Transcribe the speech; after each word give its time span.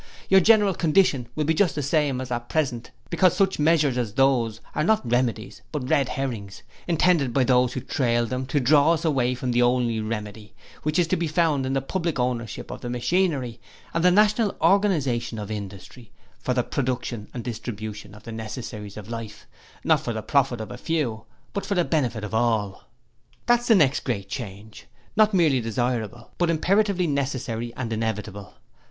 Your 0.29 0.39
general 0.39 0.73
condition 0.73 1.27
will 1.35 1.45
be 1.45 1.53
just 1.53 1.75
the 1.75 1.83
same 1.83 2.19
as 2.21 2.31
at 2.31 2.49
present 2.49 2.89
because 3.11 3.37
such 3.37 3.59
measures 3.59 3.99
as 3.99 4.15
those 4.15 4.59
are 4.73 4.83
not 4.83 5.07
remedies 5.11 5.61
but 5.71 5.87
red 5.91 6.09
herrings, 6.09 6.63
intended 6.87 7.33
by 7.33 7.43
those 7.43 7.73
who 7.73 7.81
trail 7.81 8.25
them 8.25 8.47
to 8.47 8.59
draw 8.59 8.93
us 8.93 9.05
away 9.05 9.35
from 9.35 9.51
the 9.51 9.61
only 9.61 9.99
remedy, 10.01 10.55
which 10.81 10.97
is 10.97 11.05
to 11.05 11.15
be 11.15 11.27
found 11.27 11.59
only 11.67 11.67
in 11.67 11.73
the 11.73 11.83
Public 11.83 12.17
Ownership 12.17 12.71
of 12.71 12.81
the 12.81 12.89
Machinery, 12.89 13.61
and 13.93 14.03
the 14.03 14.09
National 14.09 14.55
Organization 14.59 15.37
of 15.37 15.51
Industry 15.51 16.11
for 16.39 16.55
the 16.55 16.63
production 16.63 17.27
and 17.31 17.43
distribution 17.43 18.15
of 18.15 18.23
the 18.23 18.31
necessaries 18.31 18.97
of 18.97 19.07
life, 19.07 19.45
not 19.83 19.99
for 20.01 20.13
the 20.13 20.23
profit 20.23 20.59
of 20.61 20.71
a 20.71 20.79
few 20.79 21.25
but 21.53 21.63
for 21.63 21.75
the 21.75 21.85
benefit 21.85 22.23
of 22.23 22.33
all! 22.33 22.85
'That 23.45 23.59
is 23.59 23.67
the 23.67 23.75
next 23.75 23.99
great 24.03 24.27
change; 24.27 24.87
not 25.15 25.31
merely 25.31 25.61
desirable, 25.61 26.31
but 26.39 26.49
imperatively 26.49 27.05
necessary 27.05 27.71
and 27.75 27.93
inevitable! 27.93 28.55